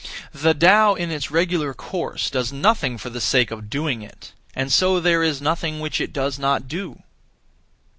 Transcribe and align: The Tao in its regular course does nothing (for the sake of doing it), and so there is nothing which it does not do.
The 0.33 0.55
Tao 0.55 0.95
in 0.95 1.11
its 1.11 1.29
regular 1.29 1.75
course 1.75 2.31
does 2.31 2.51
nothing 2.51 2.97
(for 2.97 3.11
the 3.11 3.21
sake 3.21 3.51
of 3.51 3.69
doing 3.69 4.01
it), 4.01 4.31
and 4.55 4.73
so 4.73 4.99
there 4.99 5.21
is 5.21 5.43
nothing 5.43 5.79
which 5.79 6.01
it 6.01 6.11
does 6.11 6.39
not 6.39 6.67
do. 6.67 7.03